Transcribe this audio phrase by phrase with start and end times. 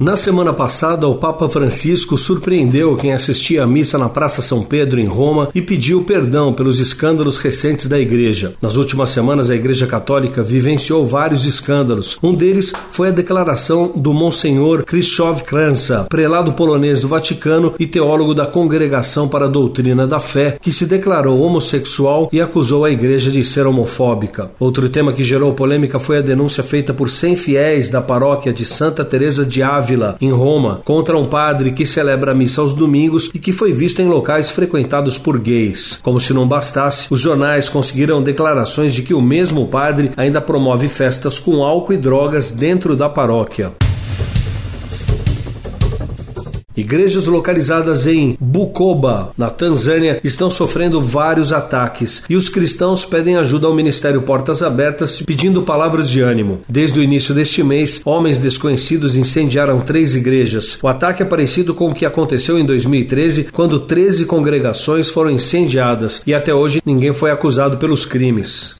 [0.00, 5.00] Na semana passada, o Papa Francisco surpreendeu quem assistia à missa na Praça São Pedro,
[5.00, 8.54] em Roma, e pediu perdão pelos escândalos recentes da Igreja.
[8.62, 12.16] Nas últimas semanas, a Igreja Católica vivenciou vários escândalos.
[12.22, 18.34] Um deles foi a declaração do Monsenhor Krzysztof Kranza, prelado polonês do Vaticano e teólogo
[18.34, 23.32] da Congregação para a Doutrina da Fé, que se declarou homossexual e acusou a Igreja
[23.32, 24.52] de ser homofóbica.
[24.60, 28.64] Outro tema que gerou polêmica foi a denúncia feita por 100 fiéis da paróquia de
[28.64, 32.74] Santa Teresa de Ávila Ávila, em Roma, contra um padre que celebra a missa aos
[32.74, 35.98] domingos e que foi visto em locais frequentados por gays.
[36.02, 40.88] Como se não bastasse, os jornais conseguiram declarações de que o mesmo padre ainda promove
[40.88, 43.72] festas com álcool e drogas dentro da paróquia.
[46.78, 53.66] Igrejas localizadas em Bukoba, na Tanzânia, estão sofrendo vários ataques e os cristãos pedem ajuda
[53.66, 56.60] ao Ministério Portas Abertas pedindo palavras de ânimo.
[56.68, 60.78] Desde o início deste mês, homens desconhecidos incendiaram três igrejas.
[60.80, 66.22] O ataque é parecido com o que aconteceu em 2013, quando 13 congregações foram incendiadas
[66.24, 68.77] e até hoje ninguém foi acusado pelos crimes.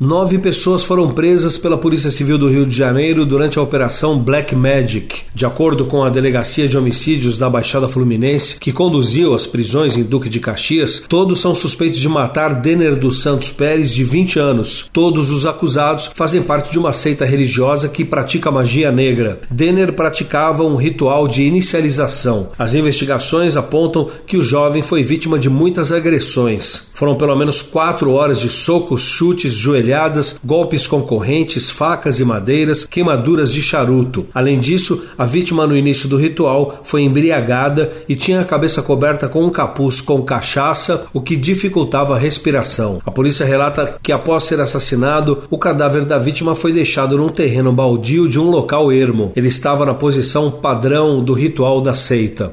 [0.00, 4.54] Nove pessoas foram presas pela Polícia Civil do Rio de Janeiro durante a Operação Black
[4.54, 5.22] Magic.
[5.34, 10.04] De acordo com a Delegacia de Homicídios da Baixada Fluminense, que conduziu as prisões em
[10.04, 14.88] Duque de Caxias, todos são suspeitos de matar Denner dos Santos Pérez, de 20 anos.
[14.92, 19.40] Todos os acusados fazem parte de uma seita religiosa que pratica magia negra.
[19.50, 22.50] Denner praticava um ritual de inicialização.
[22.56, 26.87] As investigações apontam que o jovem foi vítima de muitas agressões.
[26.98, 32.84] Foram pelo menos quatro horas de socos, chutes, joelhadas golpes com correntes, facas e madeiras,
[32.84, 34.26] queimaduras de charuto.
[34.34, 39.28] Além disso, a vítima no início do ritual foi embriagada e tinha a cabeça coberta
[39.28, 43.00] com um capuz com cachaça, o que dificultava a respiração.
[43.06, 47.72] A polícia relata que após ser assassinado, o cadáver da vítima foi deixado num terreno
[47.72, 49.30] baldio de um local ermo.
[49.36, 52.52] Ele estava na posição padrão do ritual da seita.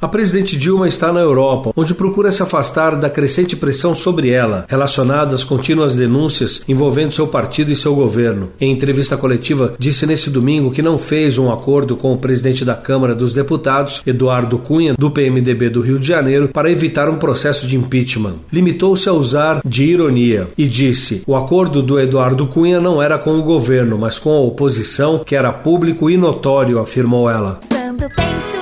[0.00, 4.66] A presidente Dilma está na Europa, onde procura se afastar da crescente pressão sobre ela,
[4.68, 8.50] relacionada às contínuas denúncias envolvendo seu partido e seu governo.
[8.60, 12.74] Em entrevista coletiva, disse nesse domingo que não fez um acordo com o presidente da
[12.74, 17.66] Câmara dos Deputados, Eduardo Cunha, do PMDB do Rio de Janeiro, para evitar um processo
[17.66, 18.34] de impeachment.
[18.52, 23.38] Limitou-se a usar de ironia e disse: o acordo do Eduardo Cunha não era com
[23.38, 27.60] o governo, mas com a oposição, que era público e notório, afirmou ela.
[27.70, 28.55] Quando penso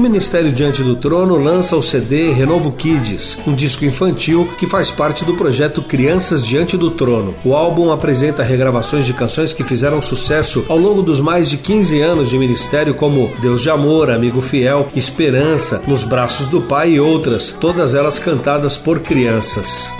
[0.00, 5.24] Ministério Diante do Trono lança o CD Renovo Kids, um disco infantil que faz parte
[5.24, 7.34] do projeto Crianças Diante do Trono.
[7.44, 12.00] O álbum apresenta regravações de canções que fizeram sucesso ao longo dos mais de 15
[12.00, 17.00] anos de ministério, como Deus de Amor, Amigo Fiel, Esperança, Nos Braços do Pai e
[17.00, 19.90] outras, todas elas cantadas por crianças.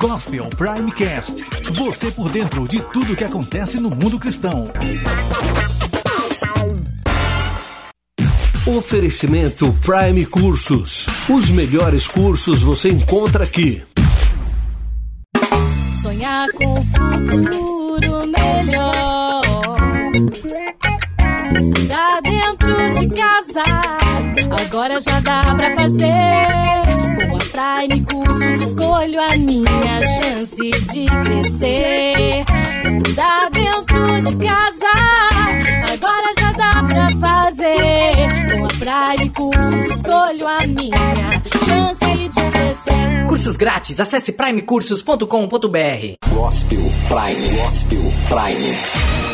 [0.00, 1.44] Gospel Primecast.
[1.74, 4.66] Você por dentro de tudo que acontece no mundo cristão.
[8.66, 11.06] Oferecimento Prime Cursos.
[11.28, 13.82] Os melhores cursos você encontra aqui.
[16.00, 19.42] Sonhar com um futuro melhor.
[21.60, 23.64] Estudar dentro de casa.
[24.64, 26.70] Agora já dá pra fazer.
[27.28, 28.49] Com a Prime Cursos
[28.80, 32.44] escolho a minha chance de crescer.
[32.84, 34.86] Estudar dentro de casa,
[35.92, 38.48] agora já dá pra fazer.
[38.50, 38.68] Com a
[39.16, 43.26] Prime Cursos escolho a minha chance de crescer.
[43.28, 45.26] Cursos grátis, acesse primecursos.com.br.
[46.34, 49.29] Gospel Prime, Gospel Prime.